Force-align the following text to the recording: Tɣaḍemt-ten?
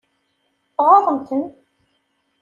Tɣaḍemt-ten? 0.75 1.45